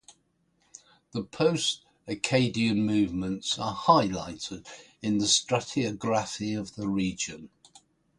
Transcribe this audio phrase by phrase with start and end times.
[1.11, 4.67] The post-Acadian movements are highlighted
[5.03, 7.51] in the stratigraphy of the region.